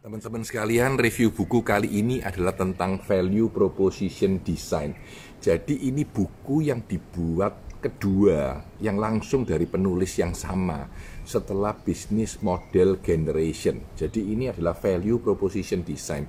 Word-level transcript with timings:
Teman-teman 0.00 0.40
sekalian, 0.40 0.96
review 0.96 1.28
buku 1.28 1.60
kali 1.60 2.00
ini 2.00 2.24
adalah 2.24 2.56
tentang 2.56 3.04
value 3.04 3.52
proposition 3.52 4.40
design. 4.40 4.96
Jadi 5.36 5.92
ini 5.92 6.08
buku 6.08 6.64
yang 6.64 6.80
dibuat 6.88 7.76
kedua 7.84 8.64
yang 8.80 8.96
langsung 8.96 9.44
dari 9.44 9.68
penulis 9.68 10.16
yang 10.16 10.32
sama 10.32 10.88
setelah 11.20 11.76
business 11.76 12.40
model 12.40 12.96
generation. 13.04 13.92
Jadi 13.92 14.24
ini 14.24 14.48
adalah 14.48 14.72
value 14.72 15.20
proposition 15.20 15.84
design. 15.84 16.24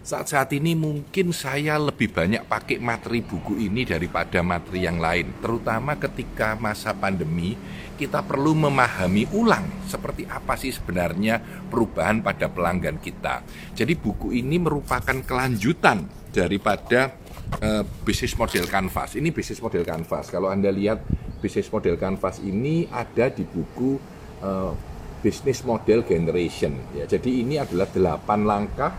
Saat-saat 0.00 0.56
ini 0.56 0.72
mungkin 0.72 1.28
saya 1.36 1.76
lebih 1.76 2.08
banyak 2.08 2.48
pakai 2.48 2.80
materi 2.80 3.20
buku 3.20 3.60
ini 3.60 3.84
daripada 3.84 4.40
materi 4.40 4.88
yang 4.88 4.96
lain, 4.96 5.44
terutama 5.44 6.00
ketika 6.00 6.56
masa 6.56 6.96
pandemi 6.96 7.52
kita 8.00 8.24
perlu 8.24 8.56
memahami 8.56 9.28
ulang 9.36 9.68
seperti 9.84 10.24
apa 10.24 10.56
sih 10.56 10.72
sebenarnya 10.72 11.44
perubahan 11.68 12.24
pada 12.24 12.48
pelanggan 12.48 12.96
kita. 12.96 13.44
Jadi 13.76 13.92
buku 13.92 14.32
ini 14.32 14.56
merupakan 14.56 15.20
kelanjutan 15.20 16.08
daripada 16.32 17.12
uh, 17.60 17.84
bisnis 18.00 18.32
model 18.40 18.64
canvas. 18.72 19.20
Ini 19.20 19.28
bisnis 19.36 19.60
model 19.60 19.84
canvas. 19.84 20.32
Kalau 20.32 20.48
Anda 20.48 20.72
lihat 20.72 21.04
bisnis 21.44 21.68
model 21.68 22.00
canvas 22.00 22.40
ini 22.40 22.88
ada 22.88 23.28
di 23.28 23.44
buku 23.44 24.00
uh, 24.40 24.72
bisnis 25.20 25.60
model 25.60 26.08
generation 26.08 26.96
ya. 26.96 27.04
Jadi 27.04 27.44
ini 27.44 27.60
adalah 27.60 27.84
delapan 27.92 28.48
langkah, 28.48 28.96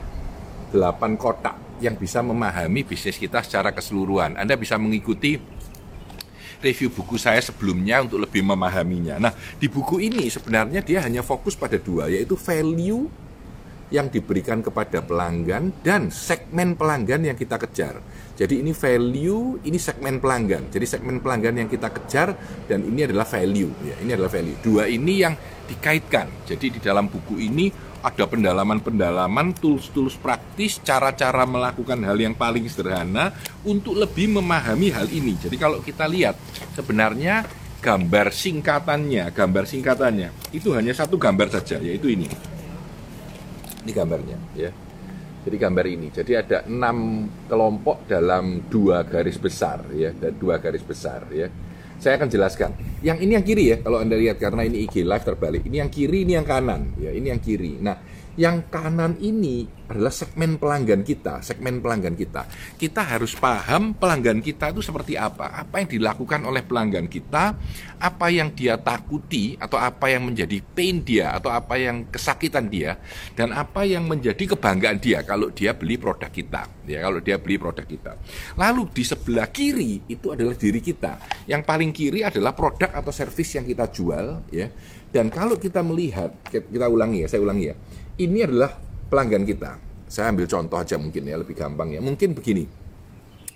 delapan 0.72 1.20
kotak 1.20 1.60
yang 1.84 2.00
bisa 2.00 2.24
memahami 2.24 2.88
bisnis 2.88 3.20
kita 3.20 3.44
secara 3.44 3.76
keseluruhan. 3.76 4.40
Anda 4.40 4.56
bisa 4.56 4.80
mengikuti 4.80 5.36
review 6.62 6.94
buku 6.94 7.18
saya 7.18 7.42
sebelumnya 7.42 8.06
untuk 8.06 8.22
lebih 8.22 8.46
memahaminya. 8.46 9.18
Nah, 9.18 9.34
di 9.34 9.68
buku 9.68 9.98
ini 10.00 10.30
sebenarnya 10.30 10.80
dia 10.86 11.02
hanya 11.04 11.26
fokus 11.26 11.58
pada 11.58 11.76
dua, 11.82 12.08
yaitu 12.08 12.38
value 12.38 13.10
yang 13.92 14.08
diberikan 14.08 14.64
kepada 14.64 15.04
pelanggan 15.04 15.76
dan 15.84 16.08
segmen 16.08 16.80
pelanggan 16.80 17.28
yang 17.28 17.36
kita 17.36 17.60
kejar. 17.60 18.00
Jadi 18.40 18.64
ini 18.64 18.72
value, 18.72 19.60
ini 19.68 19.76
segmen 19.76 20.24
pelanggan. 20.24 20.72
Jadi 20.72 20.86
segmen 20.88 21.20
pelanggan 21.20 21.60
yang 21.60 21.70
kita 21.70 21.92
kejar 21.92 22.34
dan 22.72 22.88
ini 22.88 23.04
adalah 23.04 23.28
value. 23.28 23.70
Ya, 23.84 24.00
ini 24.00 24.16
adalah 24.16 24.32
value. 24.32 24.58
Dua 24.64 24.88
ini 24.88 25.14
yang 25.28 25.36
dikaitkan. 25.72 26.44
Jadi 26.44 26.76
di 26.76 26.80
dalam 26.84 27.08
buku 27.08 27.40
ini 27.40 27.72
ada 28.02 28.26
pendalaman-pendalaman, 28.28 29.56
tools-tools 29.56 30.18
praktis, 30.20 30.82
cara-cara 30.82 31.48
melakukan 31.48 32.02
hal 32.04 32.18
yang 32.18 32.36
paling 32.36 32.68
sederhana 32.68 33.32
untuk 33.64 33.96
lebih 33.96 34.42
memahami 34.42 34.92
hal 34.92 35.08
ini. 35.08 35.38
Jadi 35.38 35.56
kalau 35.56 35.80
kita 35.80 36.10
lihat 36.10 36.36
sebenarnya 36.76 37.46
gambar 37.80 38.34
singkatannya, 38.34 39.30
gambar 39.32 39.64
singkatannya 39.70 40.30
itu 40.52 40.74
hanya 40.74 40.92
satu 40.92 41.16
gambar 41.16 41.54
saja, 41.54 41.78
yaitu 41.80 42.12
ini. 42.12 42.28
Ini 43.82 43.92
gambarnya, 43.94 44.38
ya. 44.58 44.70
Jadi 45.42 45.58
gambar 45.58 45.86
ini. 45.90 46.08
Jadi 46.14 46.38
ada 46.38 46.58
enam 46.70 47.26
kelompok 47.50 48.06
dalam 48.06 48.66
dua 48.70 49.02
garis 49.06 49.42
besar, 49.42 49.90
ya, 49.94 50.14
dan 50.14 50.38
dua 50.38 50.62
garis 50.62 50.86
besar, 50.86 51.26
ya 51.34 51.50
saya 52.02 52.18
akan 52.18 52.30
jelaskan. 52.34 52.74
Yang 53.06 53.18
ini 53.22 53.32
yang 53.38 53.46
kiri 53.46 53.64
ya, 53.70 53.78
kalau 53.78 54.02
Anda 54.02 54.18
lihat 54.18 54.42
karena 54.42 54.66
ini 54.66 54.90
IG 54.90 55.06
live 55.06 55.22
terbalik. 55.22 55.62
Ini 55.70 55.86
yang 55.86 55.92
kiri, 55.94 56.26
ini 56.26 56.34
yang 56.34 56.46
kanan. 56.50 56.98
Ya, 56.98 57.14
ini 57.14 57.30
yang 57.30 57.38
kiri. 57.38 57.78
Nah, 57.78 58.02
yang 58.40 58.64
kanan 58.72 59.20
ini 59.20 59.68
adalah 59.92 60.14
segmen 60.14 60.56
pelanggan 60.56 61.04
kita, 61.04 61.44
segmen 61.44 61.84
pelanggan 61.84 62.16
kita. 62.16 62.48
Kita 62.80 63.04
harus 63.04 63.36
paham 63.36 63.92
pelanggan 63.92 64.40
kita 64.40 64.72
itu 64.72 64.80
seperti 64.80 65.20
apa, 65.20 65.52
apa 65.52 65.84
yang 65.84 65.90
dilakukan 65.92 66.48
oleh 66.48 66.64
pelanggan 66.64 67.12
kita, 67.12 67.60
apa 68.00 68.28
yang 68.32 68.56
dia 68.56 68.80
takuti 68.80 69.60
atau 69.60 69.76
apa 69.76 70.08
yang 70.08 70.32
menjadi 70.32 70.64
pain 70.64 71.04
dia 71.04 71.36
atau 71.36 71.52
apa 71.52 71.76
yang 71.76 72.08
kesakitan 72.08 72.72
dia 72.72 72.96
dan 73.36 73.52
apa 73.52 73.84
yang 73.84 74.08
menjadi 74.08 74.56
kebanggaan 74.56 75.04
dia 75.04 75.28
kalau 75.28 75.52
dia 75.52 75.76
beli 75.76 76.00
produk 76.00 76.32
kita. 76.32 76.72
Ya, 76.88 77.04
kalau 77.04 77.20
dia 77.20 77.36
beli 77.36 77.60
produk 77.60 77.84
kita. 77.84 78.16
Lalu 78.56 78.88
di 78.96 79.04
sebelah 79.04 79.52
kiri 79.52 80.08
itu 80.08 80.32
adalah 80.32 80.56
diri 80.56 80.80
kita. 80.80 81.20
Yang 81.52 81.62
paling 81.68 81.92
kiri 81.92 82.24
adalah 82.24 82.56
produk 82.56 82.96
atau 82.96 83.12
servis 83.12 83.52
yang 83.56 83.68
kita 83.68 83.92
jual, 83.92 84.44
ya. 84.52 84.72
Dan 85.12 85.28
kalau 85.28 85.60
kita 85.60 85.84
melihat, 85.84 86.32
kita 86.48 86.88
ulangi 86.88 87.24
ya, 87.24 87.28
saya 87.28 87.44
ulangi 87.44 87.68
ya 87.68 87.76
ini 88.22 88.46
adalah 88.46 88.72
pelanggan 89.10 89.44
kita. 89.44 89.82
Saya 90.06 90.30
ambil 90.32 90.46
contoh 90.46 90.78
aja 90.78 90.96
mungkin 91.00 91.24
ya 91.26 91.36
lebih 91.40 91.56
gampang 91.56 91.96
ya. 91.96 92.02
Mungkin 92.04 92.36
begini, 92.36 92.68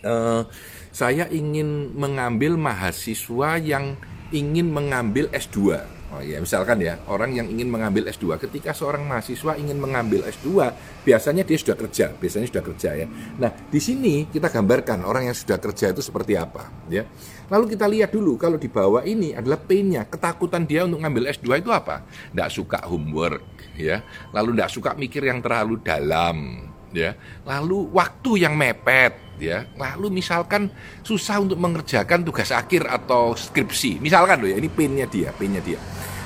uh, 0.08 0.48
saya 0.90 1.28
ingin 1.30 1.92
mengambil 1.94 2.56
mahasiswa 2.56 3.60
yang 3.60 4.00
ingin 4.34 4.72
mengambil 4.72 5.30
S2 5.30 5.80
Oh 6.16 6.24
ya, 6.24 6.40
misalkan 6.40 6.80
ya, 6.80 6.96
orang 7.12 7.36
yang 7.36 7.52
ingin 7.52 7.68
mengambil 7.68 8.08
S2, 8.08 8.40
ketika 8.48 8.72
seorang 8.72 9.04
mahasiswa 9.04 9.60
ingin 9.60 9.76
mengambil 9.76 10.24
S2, 10.24 10.72
biasanya 11.04 11.44
dia 11.44 11.60
sudah 11.60 11.76
kerja, 11.76 12.16
biasanya 12.16 12.48
sudah 12.48 12.64
kerja 12.64 12.90
ya. 13.04 13.08
Nah, 13.36 13.52
di 13.52 13.84
sini 13.84 14.24
kita 14.32 14.48
gambarkan 14.48 15.04
orang 15.04 15.28
yang 15.28 15.36
sudah 15.36 15.60
kerja 15.60 15.92
itu 15.92 16.00
seperti 16.00 16.40
apa, 16.40 16.72
ya. 16.88 17.04
Lalu 17.52 17.76
kita 17.76 17.92
lihat 17.92 18.16
dulu 18.16 18.40
kalau 18.40 18.56
di 18.56 18.72
bawah 18.72 19.04
ini 19.04 19.36
adalah 19.36 19.60
pain-nya, 19.60 20.08
ketakutan 20.08 20.64
dia 20.64 20.88
untuk 20.88 21.04
mengambil 21.04 21.36
S2 21.36 21.60
itu 21.60 21.70
apa? 21.76 22.08
Tidak 22.08 22.48
suka 22.48 22.80
homework, 22.88 23.76
ya. 23.76 24.00
Lalu 24.32 24.56
tidak 24.56 24.72
suka 24.72 24.96
mikir 24.96 25.28
yang 25.28 25.44
terlalu 25.44 25.84
dalam, 25.84 26.64
ya. 26.96 27.12
Lalu 27.44 27.92
waktu 27.92 28.48
yang 28.48 28.56
mepet, 28.56 29.38
ya. 29.38 29.68
Lalu 29.76 30.24
misalkan 30.24 30.72
susah 31.04 31.44
untuk 31.44 31.60
mengerjakan 31.60 32.24
tugas 32.24 32.50
akhir 32.56 32.88
atau 32.88 33.36
skripsi. 33.36 34.00
Misalkan 34.00 34.40
loh 34.40 34.50
ya, 34.50 34.58
ini 34.58 34.72
pinnya 34.72 35.06
dia, 35.06 35.36
pinnya 35.36 35.60
dia 35.60 35.78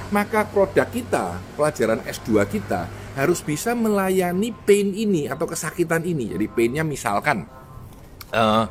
maka 0.09 0.45
produk 0.45 0.89
kita, 0.89 1.37
pelajaran 1.53 2.01
S2 2.01 2.41
kita 2.49 2.89
harus 3.13 3.45
bisa 3.45 3.77
melayani 3.77 4.53
pain 4.53 4.89
ini 4.89 5.29
atau 5.29 5.45
kesakitan 5.45 6.01
ini. 6.05 6.33
Jadi 6.33 6.45
painnya 6.49 6.81
misalkan 6.81 7.45
uh, 8.33 8.65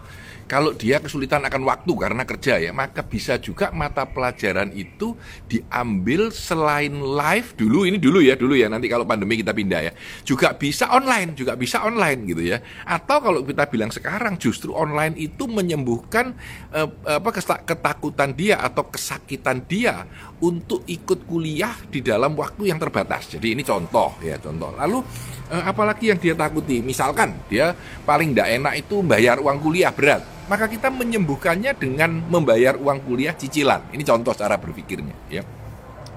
kalau 0.49 0.73
dia 0.73 0.97
kesulitan 0.97 1.45
akan 1.45 1.61
waktu 1.69 1.93
karena 1.93 2.25
kerja 2.25 2.57
ya, 2.57 2.73
maka 2.73 3.05
bisa 3.05 3.37
juga 3.37 3.69
mata 3.69 4.09
pelajaran 4.09 4.73
itu 4.73 5.13
diambil 5.45 6.33
selain 6.33 6.97
live 6.97 7.53
dulu 7.53 7.85
ini 7.85 8.01
dulu 8.01 8.25
ya, 8.25 8.33
dulu 8.33 8.57
ya 8.57 8.73
nanti 8.73 8.89
kalau 8.89 9.05
pandemi 9.05 9.37
kita 9.37 9.53
pindah 9.53 9.81
ya. 9.85 9.93
Juga 10.25 10.57
bisa 10.57 10.89
online, 10.89 11.37
juga 11.37 11.53
bisa 11.53 11.85
online 11.85 12.21
gitu 12.25 12.41
ya. 12.41 12.65
Atau 12.89 13.21
kalau 13.21 13.45
kita 13.45 13.69
bilang 13.69 13.93
sekarang 13.93 14.41
justru 14.41 14.73
online 14.73 15.21
itu 15.21 15.45
menyembuhkan 15.45 16.33
eh, 16.73 16.89
apa 17.05 17.29
ketakutan 17.69 18.33
dia 18.33 18.65
atau 18.65 18.89
kesakitan 18.89 19.69
dia 19.69 20.09
untuk 20.41 20.81
ikut 20.89 21.29
kuliah 21.29 21.77
di 21.93 22.01
dalam 22.01 22.33
waktu 22.33 22.73
yang 22.73 22.81
terbatas. 22.81 23.37
Jadi 23.37 23.53
ini 23.53 23.61
contoh 23.61 24.17
ya, 24.25 24.41
contoh. 24.41 24.73
Lalu 24.81 25.05
eh, 25.53 25.65
apalagi 25.69 26.09
yang 26.09 26.17
dia 26.17 26.33
takuti? 26.33 26.81
Misalkan 26.81 27.37
dia 27.53 27.77
paling 28.09 28.33
tidak 28.33 28.49
enak 28.49 28.75
itu 28.81 29.05
bayar 29.05 29.37
uang 29.45 29.61
kuliah 29.61 29.93
berat 29.93 30.38
maka 30.49 30.67
kita 30.67 30.89
menyembuhkannya 30.89 31.77
dengan 31.77 32.25
membayar 32.27 32.75
uang 32.81 33.05
kuliah 33.05 33.37
cicilan. 33.37 33.93
Ini 33.93 34.03
contoh 34.03 34.33
cara 34.33 34.57
berpikirnya, 34.57 35.17
ya. 35.29 35.45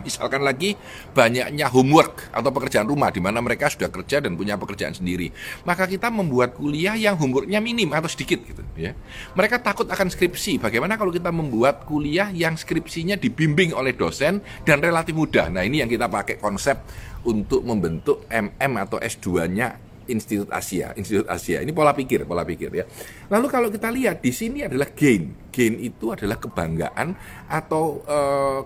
Misalkan 0.02 0.42
lagi 0.42 0.74
banyaknya 1.14 1.69
homework 1.69 2.34
atau 2.34 2.50
pekerjaan 2.50 2.90
rumah 2.90 3.14
di 3.14 3.22
mana 3.22 3.38
mereka 3.38 3.70
sudah 3.70 3.94
kerja 3.94 4.18
dan 4.18 4.34
punya 4.34 4.58
pekerjaan 4.58 4.97
sendiri. 4.97 5.30
Maka 5.62 5.86
kita 5.86 6.09
membuat 6.09 6.58
kuliah 6.58 6.97
yang 6.97 7.16
homeworknya 7.22 7.62
minim 7.62 7.94
atau 7.94 8.09
sedikit 8.09 8.41
gitu 8.41 8.66
ya. 8.74 8.97
Mereka 9.38 9.62
takut 9.62 9.86
akan 9.86 10.09
skripsi. 10.09 10.58
Bagaimana 10.58 10.97
kalau 10.97 11.14
kita 11.14 11.30
membuat 11.30 11.86
kuliah 11.86 12.34
yang 12.34 12.58
skripsinya 12.58 13.14
dibimbing 13.18 13.78
oleh 13.78 13.94
dosen 13.94 14.41
dan 14.66 14.81
relatif 14.81 15.14
mudah. 15.14 15.53
Nah, 15.53 15.62
ini 15.62 15.86
yang 15.86 15.90
kita 15.90 16.09
pakai 16.09 16.41
konsep 16.41 16.81
untuk 17.22 17.62
membentuk 17.62 18.25
MM 18.34 18.74
atau 18.81 18.97
S2-nya 18.97 19.91
Institut 20.11 20.51
Asia, 20.51 20.91
Institut 20.99 21.25
Asia. 21.31 21.63
Ini 21.63 21.72
pola 21.72 21.95
pikir, 21.95 22.27
pola 22.27 22.44
pikir 22.44 22.69
ya. 22.69 22.85
Lalu 23.31 23.47
kalau 23.47 23.67
kita 23.72 23.89
lihat 23.89 24.19
di 24.19 24.35
sini 24.35 24.67
adalah 24.67 24.91
gain. 24.91 25.49
Gain 25.49 25.79
itu 25.79 26.11
adalah 26.11 26.38
kebanggaan 26.38 27.16
atau 27.47 28.03
uh, 28.03 28.61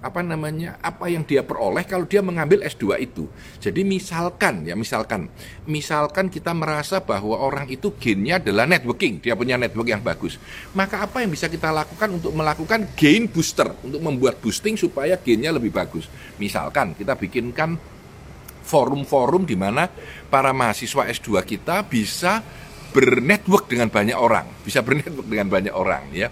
apa 0.00 0.24
namanya 0.24 0.80
apa 0.80 1.12
yang 1.12 1.28
dia 1.28 1.44
peroleh 1.44 1.84
kalau 1.84 2.08
dia 2.08 2.24
mengambil 2.24 2.64
S2 2.64 2.96
itu. 3.04 3.28
Jadi 3.60 3.84
misalkan 3.84 4.64
ya 4.64 4.72
misalkan 4.72 5.28
misalkan 5.68 6.32
kita 6.32 6.56
merasa 6.56 7.04
bahwa 7.04 7.36
orang 7.36 7.68
itu 7.68 7.92
gainnya 8.00 8.40
adalah 8.40 8.64
networking, 8.64 9.20
dia 9.20 9.36
punya 9.36 9.60
network 9.60 9.88
yang 9.92 10.00
bagus. 10.00 10.40
Maka 10.72 11.04
apa 11.04 11.20
yang 11.20 11.30
bisa 11.30 11.52
kita 11.52 11.68
lakukan 11.68 12.16
untuk 12.16 12.32
melakukan 12.32 12.88
gain 12.96 13.28
booster 13.28 13.68
untuk 13.84 14.00
membuat 14.00 14.40
boosting 14.40 14.80
supaya 14.80 15.20
gainnya 15.20 15.52
lebih 15.52 15.70
bagus. 15.70 16.08
Misalkan 16.40 16.96
kita 16.96 17.14
bikinkan 17.14 17.99
forum-forum 18.70 19.42
di 19.42 19.58
mana 19.58 19.90
para 20.30 20.54
mahasiswa 20.54 21.10
S2 21.10 21.42
kita 21.42 21.82
bisa 21.82 22.38
bernetwork 22.90 23.66
dengan 23.66 23.90
banyak 23.90 24.14
orang, 24.14 24.46
bisa 24.62 24.82
bernetwork 24.82 25.26
dengan 25.26 25.50
banyak 25.50 25.74
orang 25.74 26.10
ya. 26.14 26.30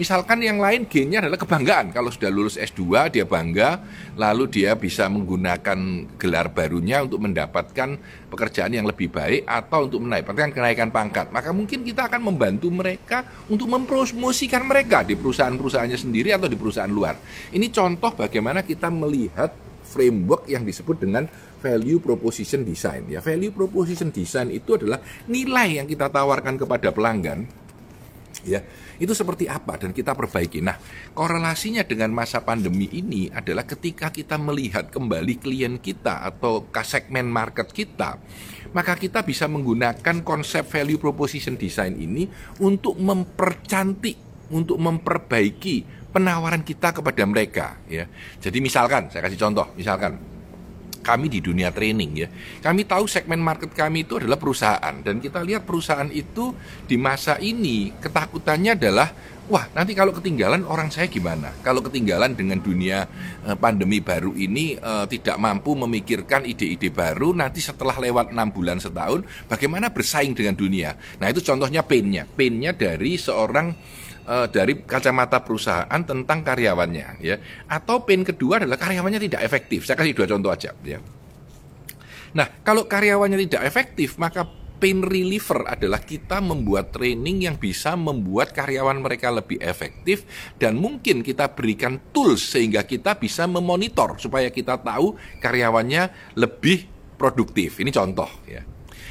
Misalkan 0.00 0.40
yang 0.40 0.56
lain 0.56 0.88
gennya 0.88 1.20
adalah 1.20 1.36
kebanggaan. 1.36 1.92
Kalau 1.92 2.08
sudah 2.08 2.32
lulus 2.32 2.56
S2 2.56 3.12
dia 3.12 3.28
bangga, 3.28 3.84
lalu 4.16 4.48
dia 4.48 4.72
bisa 4.72 5.04
menggunakan 5.12 5.76
gelar 6.16 6.48
barunya 6.56 7.04
untuk 7.04 7.20
mendapatkan 7.20 8.00
pekerjaan 8.32 8.72
yang 8.72 8.88
lebih 8.88 9.12
baik 9.12 9.44
atau 9.44 9.84
untuk 9.84 10.00
mendapatkan 10.00 10.56
kenaikan 10.56 10.88
pangkat. 10.88 11.28
Maka 11.28 11.52
mungkin 11.52 11.84
kita 11.84 12.08
akan 12.08 12.32
membantu 12.32 12.72
mereka 12.72 13.28
untuk 13.52 13.68
mempromosikan 13.68 14.64
mereka 14.64 15.04
di 15.04 15.20
perusahaan-perusahaannya 15.20 16.00
sendiri 16.00 16.32
atau 16.32 16.48
di 16.48 16.56
perusahaan 16.56 16.88
luar. 16.88 17.20
Ini 17.52 17.68
contoh 17.68 18.16
bagaimana 18.16 18.64
kita 18.64 18.88
melihat 18.88 19.52
framework 19.90 20.46
yang 20.46 20.62
disebut 20.62 21.02
dengan 21.02 21.26
value 21.58 21.98
proposition 21.98 22.62
design. 22.62 23.10
Ya, 23.10 23.18
value 23.18 23.50
proposition 23.50 24.14
design 24.14 24.54
itu 24.54 24.78
adalah 24.78 25.02
nilai 25.26 25.82
yang 25.82 25.86
kita 25.90 26.06
tawarkan 26.06 26.54
kepada 26.54 26.94
pelanggan 26.94 27.50
ya 28.44 28.64
itu 29.00 29.16
seperti 29.16 29.48
apa 29.48 29.80
dan 29.80 29.96
kita 29.96 30.12
perbaiki. 30.12 30.60
Nah, 30.60 30.76
korelasinya 31.16 31.84
dengan 31.88 32.12
masa 32.12 32.44
pandemi 32.44 32.84
ini 32.92 33.32
adalah 33.32 33.64
ketika 33.64 34.12
kita 34.12 34.36
melihat 34.36 34.92
kembali 34.92 35.40
klien 35.40 35.80
kita 35.80 36.20
atau 36.28 36.68
segmen 36.84 37.28
market 37.28 37.72
kita, 37.72 38.20
maka 38.76 38.92
kita 39.00 39.24
bisa 39.24 39.48
menggunakan 39.48 40.20
konsep 40.20 40.68
value 40.68 41.00
proposition 41.00 41.56
design 41.56 41.96
ini 41.96 42.28
untuk 42.60 43.00
mempercantik, 43.00 44.48
untuk 44.52 44.76
memperbaiki 44.76 45.99
penawaran 46.10 46.62
kita 46.66 46.90
kepada 46.90 47.22
mereka 47.26 47.78
ya. 47.86 48.06
Jadi 48.42 48.58
misalkan 48.58 49.08
saya 49.08 49.26
kasih 49.26 49.38
contoh, 49.38 49.70
misalkan 49.78 50.18
kami 51.00 51.32
di 51.32 51.40
dunia 51.40 51.72
training 51.72 52.10
ya. 52.14 52.28
Kami 52.60 52.84
tahu 52.84 53.08
segmen 53.08 53.40
market 53.40 53.72
kami 53.72 54.04
itu 54.04 54.20
adalah 54.20 54.36
perusahaan 54.36 54.94
dan 55.00 55.18
kita 55.18 55.40
lihat 55.40 55.64
perusahaan 55.64 56.08
itu 56.12 56.52
di 56.84 57.00
masa 57.00 57.40
ini 57.40 57.90
ketakutannya 57.98 58.76
adalah 58.76 59.08
wah 59.50 59.66
nanti 59.74 59.96
kalau 59.96 60.14
ketinggalan 60.14 60.62
orang 60.62 60.92
saya 60.92 61.10
gimana? 61.10 61.50
Kalau 61.64 61.82
ketinggalan 61.82 62.36
dengan 62.36 62.60
dunia 62.62 63.08
eh, 63.42 63.56
pandemi 63.58 63.98
baru 63.98 64.36
ini 64.36 64.78
uh, 64.78 65.10
tidak 65.10 65.40
mampu 65.40 65.74
memikirkan 65.74 66.46
ide-ide 66.46 66.92
baru 66.94 67.34
nanti 67.34 67.58
setelah 67.58 67.98
lewat 67.98 68.30
enam 68.30 68.52
bulan 68.54 68.78
setahun 68.78 69.26
bagaimana 69.50 69.90
bersaing 69.90 70.36
dengan 70.36 70.54
dunia? 70.54 70.94
Nah 71.18 71.26
itu 71.32 71.42
contohnya 71.42 71.82
painnya, 71.82 72.28
painnya 72.28 72.70
dari 72.76 73.18
seorang 73.18 73.74
uh, 74.30 74.46
dari 74.46 74.86
kacamata 74.86 75.42
perusahaan 75.42 76.00
tentang 76.06 76.46
karyawannya 76.46 77.18
ya 77.18 77.36
atau 77.66 78.06
pain 78.06 78.22
kedua 78.22 78.62
adalah 78.62 78.78
karyawannya 78.78 79.18
tidak 79.26 79.42
efektif 79.42 79.82
saya 79.82 79.98
kasih 79.98 80.14
dua 80.14 80.30
contoh 80.30 80.54
aja 80.54 80.70
ya 80.86 81.02
nah 82.30 82.46
kalau 82.62 82.86
karyawannya 82.86 83.42
tidak 83.50 83.66
efektif 83.66 84.14
maka 84.22 84.46
pain 84.80 85.04
reliever 85.04 85.68
adalah 85.68 86.00
kita 86.00 86.40
membuat 86.40 86.88
training 86.96 87.44
yang 87.44 87.60
bisa 87.60 87.92
membuat 88.00 88.56
karyawan 88.56 88.96
mereka 88.96 89.28
lebih 89.28 89.60
efektif 89.60 90.24
dan 90.56 90.80
mungkin 90.80 91.20
kita 91.20 91.52
berikan 91.52 92.00
tools 92.16 92.40
sehingga 92.56 92.88
kita 92.88 93.20
bisa 93.20 93.44
memonitor 93.44 94.16
supaya 94.16 94.48
kita 94.48 94.80
tahu 94.80 95.20
karyawannya 95.44 96.32
lebih 96.40 96.88
produktif. 97.20 97.76
Ini 97.84 97.92
contoh 97.92 98.32
ya. 98.48 98.64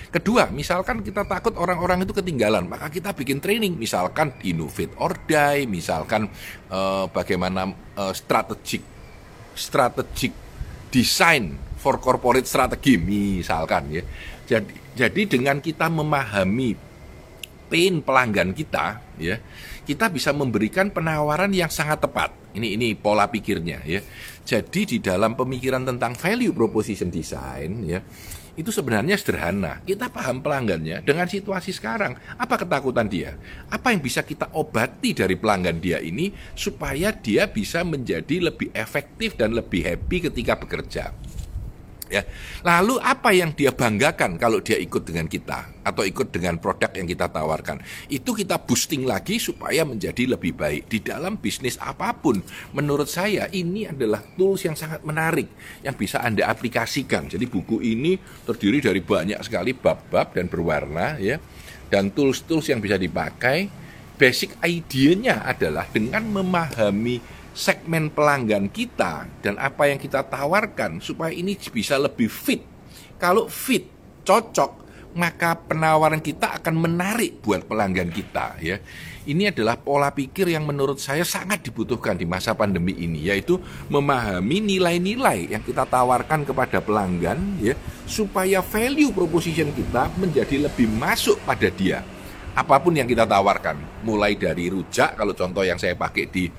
Kedua, 0.09 0.49
misalkan 0.49 1.05
kita 1.05 1.21
takut 1.21 1.53
orang-orang 1.53 2.01
itu 2.01 2.17
ketinggalan, 2.17 2.65
maka 2.65 2.89
kita 2.89 3.13
bikin 3.13 3.37
training, 3.37 3.77
misalkan 3.77 4.33
innovate 4.41 4.89
or 4.97 5.13
die, 5.29 5.69
misalkan 5.69 6.25
uh, 6.73 7.05
bagaimana 7.13 7.69
uh, 7.93 8.09
strategic 8.09 8.81
strategic 9.53 10.33
design 10.89 11.53
for 11.77 12.01
corporate 12.01 12.49
strategy, 12.49 12.97
misalkan 12.97 14.01
ya. 14.01 14.03
Jadi, 14.49 14.73
jadi 14.97 15.21
dengan 15.29 15.61
kita 15.61 15.85
memahami 15.93 16.73
pain 17.69 18.01
pelanggan 18.01 18.57
kita, 18.57 18.97
ya, 19.21 19.37
kita 19.85 20.09
bisa 20.09 20.33
memberikan 20.33 20.89
penawaran 20.89 21.53
yang 21.53 21.69
sangat 21.69 22.01
tepat. 22.01 22.33
Ini 22.57 22.81
ini 22.81 22.97
pola 22.97 23.29
pikirnya, 23.29 23.85
ya. 23.85 24.01
Jadi 24.41 24.89
di 24.89 24.97
dalam 25.05 25.37
pemikiran 25.37 25.85
tentang 25.85 26.17
value 26.17 26.49
proposition 26.49 27.13
design, 27.13 27.85
ya 27.85 28.01
itu 28.59 28.75
sebenarnya 28.75 29.15
sederhana. 29.15 29.79
Kita 29.87 30.11
paham 30.11 30.43
pelanggannya 30.43 30.99
dengan 31.07 31.31
situasi 31.31 31.71
sekarang. 31.71 32.19
Apa 32.35 32.59
ketakutan 32.59 33.07
dia? 33.07 33.39
Apa 33.71 33.95
yang 33.95 34.03
bisa 34.03 34.19
kita 34.19 34.51
obati 34.51 35.15
dari 35.15 35.39
pelanggan 35.39 35.79
dia 35.79 36.03
ini 36.03 36.35
supaya 36.59 37.15
dia 37.15 37.47
bisa 37.47 37.87
menjadi 37.87 38.51
lebih 38.51 38.75
efektif 38.75 39.39
dan 39.39 39.55
lebih 39.55 39.87
happy 39.87 40.27
ketika 40.27 40.59
bekerja? 40.59 41.15
Ya. 42.09 42.25
Lalu 42.65 42.97
apa 42.97 43.29
yang 43.29 43.53
dia 43.53 43.69
banggakan 43.69 44.41
kalau 44.41 44.65
dia 44.65 44.81
ikut 44.81 45.05
dengan 45.05 45.29
kita 45.29 45.85
atau 45.85 46.01
ikut 46.01 46.33
dengan 46.33 46.57
produk 46.57 46.89
yang 46.97 47.05
kita 47.05 47.29
tawarkan? 47.29 47.77
Itu 48.09 48.33
kita 48.33 48.57
boosting 48.65 49.05
lagi 49.05 49.37
supaya 49.37 49.85
menjadi 49.85 50.33
lebih 50.33 50.57
baik 50.57 50.89
di 50.89 51.05
dalam 51.05 51.37
bisnis 51.37 51.77
apa 51.77 52.17
pun. 52.17 52.41
Menurut 52.73 53.05
saya 53.05 53.45
ini 53.53 53.85
adalah 53.85 54.25
tools 54.33 54.65
yang 54.65 54.73
sangat 54.73 55.05
menarik 55.05 55.53
yang 55.85 55.93
bisa 55.93 56.25
Anda 56.25 56.49
aplikasikan. 56.49 57.29
Jadi 57.29 57.45
buku 57.45 57.77
ini 57.85 58.17
terdiri 58.17 58.81
dari 58.81 59.05
banyak 59.05 59.37
sekali 59.45 59.77
bab-bab 59.77 60.33
dan 60.33 60.49
berwarna 60.49 61.21
ya. 61.21 61.37
Dan 61.89 62.09
tools-tools 62.09 62.73
yang 62.73 62.81
bisa 62.81 62.97
dipakai. 62.97 63.69
Basic 64.19 64.59
idenya 64.67 65.47
adalah 65.47 65.87
dengan 65.87 66.27
memahami 66.27 67.38
segmen 67.53 68.13
pelanggan 68.13 68.69
kita 68.69 69.27
dan 69.41 69.57
apa 69.59 69.89
yang 69.89 69.99
kita 69.99 70.23
tawarkan 70.25 71.01
supaya 71.03 71.33
ini 71.33 71.57
bisa 71.57 71.99
lebih 71.99 72.29
fit. 72.29 72.63
Kalau 73.19 73.51
fit, 73.51 73.85
cocok, 74.23 74.79
maka 75.17 75.57
penawaran 75.57 76.21
kita 76.21 76.61
akan 76.61 76.75
menarik 76.77 77.41
buat 77.41 77.65
pelanggan 77.65 78.13
kita 78.13 78.61
ya. 78.61 78.77
Ini 79.29 79.53
adalah 79.53 79.77
pola 79.77 80.09
pikir 80.09 80.49
yang 80.49 80.65
menurut 80.65 80.97
saya 80.97 81.21
sangat 81.21 81.61
dibutuhkan 81.61 82.17
di 82.17 82.25
masa 82.25 82.57
pandemi 82.57 82.97
ini 82.97 83.29
yaitu 83.29 83.61
memahami 83.89 84.57
nilai-nilai 84.63 85.53
yang 85.53 85.61
kita 85.61 85.85
tawarkan 85.85 86.45
kepada 86.45 86.81
pelanggan 86.81 87.37
ya 87.61 87.77
supaya 88.09 88.61
value 88.65 89.13
proposition 89.13 89.69
kita 89.73 90.09
menjadi 90.17 90.65
lebih 90.69 90.89
masuk 90.97 91.37
pada 91.45 91.69
dia. 91.69 92.01
Apa 92.57 92.81
pun 92.81 92.97
yang 92.97 93.05
kita 93.05 93.29
tawarkan, 93.29 93.77
mulai 94.01 94.33
dari 94.33 94.73
rujak 94.73 95.13
kalau 95.13 95.37
contoh 95.37 95.61
yang 95.61 95.77
saya 95.77 95.93
pakai 95.93 96.25
di 96.27 96.49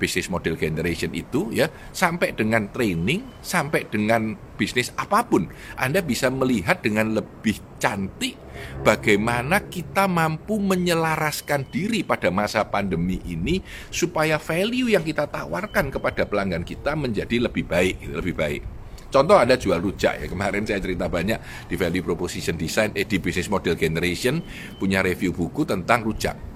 bisnis 0.00 0.32
model 0.32 0.56
generation 0.56 1.12
itu 1.12 1.52
ya 1.52 1.68
sampai 1.92 2.32
dengan 2.32 2.72
training 2.72 3.20
sampai 3.44 3.84
dengan 3.92 4.32
bisnis 4.56 4.88
apa 4.96 5.28
pun 5.28 5.52
Anda 5.76 6.00
bisa 6.00 6.32
melihat 6.32 6.80
dengan 6.80 7.12
lebih 7.12 7.60
cantik 7.76 8.40
bagaimana 8.80 9.68
kita 9.68 10.08
mampu 10.08 10.56
menyelaraskan 10.56 11.68
diri 11.68 12.00
pada 12.00 12.32
masa 12.32 12.64
pandemi 12.64 13.20
ini 13.28 13.60
supaya 13.92 14.40
value 14.40 14.96
yang 14.96 15.04
kita 15.04 15.28
tawarkan 15.28 15.92
kepada 15.92 16.24
pelanggan 16.24 16.64
kita 16.64 16.96
menjadi 16.96 17.44
lebih 17.44 17.68
baik 17.68 17.96
lebih 18.08 18.32
baik 18.32 18.62
Contoh 19.10 19.34
Anda 19.34 19.58
jual 19.58 19.82
rujak 19.82 20.22
ya. 20.22 20.26
Kemarin 20.30 20.62
saya 20.62 20.78
cerita 20.78 21.10
banyak 21.10 21.66
di 21.66 21.74
value 21.74 22.06
proposition 22.06 22.54
design 22.54 22.94
eh, 22.94 23.02
di 23.02 23.18
business 23.18 23.50
model 23.50 23.74
generation 23.74 24.38
punya 24.78 25.02
review 25.02 25.34
buku 25.34 25.66
tentang 25.66 26.06
rujak 26.06 26.49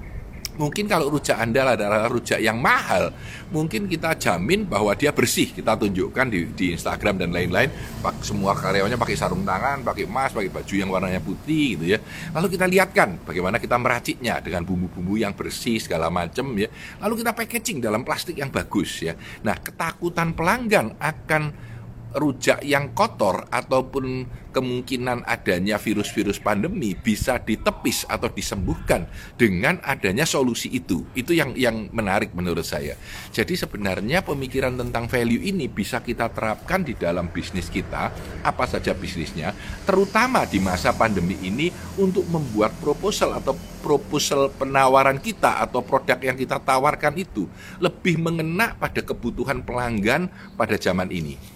Mungkin 0.54 0.86
kalau 0.86 1.10
rujak 1.10 1.34
Anda 1.34 1.74
adalah 1.74 2.06
rujak 2.06 2.38
yang 2.38 2.62
mahal, 2.62 3.10
mungkin 3.50 3.90
kita 3.90 4.14
jamin 4.14 4.66
bahwa 4.70 4.94
dia 4.94 5.10
bersih. 5.10 5.50
Kita 5.50 5.74
tunjukkan 5.74 6.26
di, 6.30 6.46
di 6.54 6.66
Instagram 6.78 7.18
dan 7.18 7.34
lain-lain, 7.34 7.74
semua 8.22 8.54
karyawannya 8.54 8.94
pakai 8.94 9.18
sarung 9.18 9.42
tangan, 9.42 9.82
pakai 9.82 10.06
emas, 10.06 10.30
pakai 10.30 10.50
baju 10.54 10.74
yang 10.74 10.90
warnanya 10.94 11.18
putih 11.18 11.74
gitu 11.74 11.84
ya. 11.94 11.98
Lalu 12.30 12.46
kita 12.54 12.70
lihatkan 12.70 13.26
bagaimana 13.26 13.58
kita 13.58 13.74
meraciknya 13.74 14.38
dengan 14.38 14.62
bumbu-bumbu 14.62 15.18
yang 15.18 15.34
bersih 15.34 15.82
segala 15.82 16.06
macam 16.06 16.54
ya. 16.54 16.70
Lalu 17.02 17.26
kita 17.26 17.34
packaging 17.34 17.82
dalam 17.82 18.06
plastik 18.06 18.38
yang 18.38 18.54
bagus 18.54 19.02
ya. 19.02 19.18
Nah, 19.42 19.58
ketakutan 19.58 20.38
pelanggan 20.38 20.94
akan 21.02 21.73
rujak 22.14 22.62
yang 22.62 22.94
kotor 22.94 23.50
ataupun 23.50 24.26
kemungkinan 24.54 25.26
adanya 25.26 25.82
virus-virus 25.82 26.38
pandemi 26.38 26.94
bisa 26.94 27.42
ditepis 27.42 28.06
atau 28.06 28.30
disembuhkan 28.30 29.10
dengan 29.34 29.82
adanya 29.82 30.22
solusi 30.22 30.70
itu. 30.70 31.02
Itu 31.18 31.34
yang 31.34 31.58
yang 31.58 31.90
menarik 31.90 32.30
menurut 32.30 32.62
saya. 32.62 32.94
Jadi 33.34 33.58
sebenarnya 33.58 34.22
pemikiran 34.22 34.78
tentang 34.78 35.10
value 35.10 35.42
ini 35.42 35.66
bisa 35.66 35.98
kita 35.98 36.30
terapkan 36.30 36.86
di 36.86 36.94
dalam 36.94 37.26
bisnis 37.34 37.66
kita, 37.66 38.14
apa 38.46 38.64
saja 38.70 38.94
bisnisnya, 38.94 39.50
terutama 39.82 40.46
di 40.46 40.62
masa 40.62 40.94
pandemi 40.94 41.34
ini 41.42 41.74
untuk 41.98 42.22
membuat 42.30 42.78
proposal 42.78 43.34
atau 43.34 43.58
proposal 43.82 44.54
penawaran 44.54 45.18
kita 45.18 45.60
atau 45.60 45.82
produk 45.82 46.16
yang 46.22 46.38
kita 46.38 46.62
tawarkan 46.62 47.18
itu 47.18 47.50
lebih 47.82 48.22
mengena 48.22 48.72
pada 48.78 49.02
kebutuhan 49.02 49.60
pelanggan 49.60 50.30
pada 50.54 50.78
zaman 50.78 51.10
ini. 51.10 51.53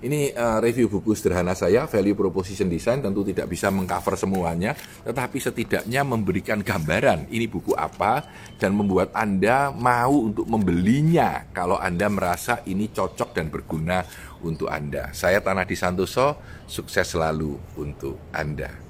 Ini 0.00 0.32
uh, 0.32 0.64
review 0.64 0.88
buku 0.88 1.12
sederhana 1.12 1.52
saya, 1.52 1.84
Value 1.84 2.16
Proposition 2.16 2.72
Design 2.72 3.04
tentu 3.04 3.20
tidak 3.20 3.52
bisa 3.52 3.68
mengcover 3.68 4.16
semuanya, 4.16 4.72
tetapi 5.04 5.36
setidaknya 5.36 6.00
memberikan 6.08 6.64
gambaran 6.64 7.28
ini 7.28 7.44
buku 7.44 7.76
apa 7.76 8.24
dan 8.56 8.72
membuat 8.72 9.12
Anda 9.12 9.68
mau 9.68 10.24
untuk 10.32 10.48
membelinya 10.48 11.44
kalau 11.52 11.76
Anda 11.76 12.08
merasa 12.08 12.64
ini 12.64 12.88
cocok 12.88 13.36
dan 13.36 13.52
berguna 13.52 14.00
untuk 14.40 14.72
Anda. 14.72 15.12
Saya 15.12 15.44
Tanah 15.44 15.68
Di 15.68 15.76
Santoso, 15.76 16.40
sukses 16.64 17.04
selalu 17.04 17.60
untuk 17.76 18.16
Anda. 18.32 18.89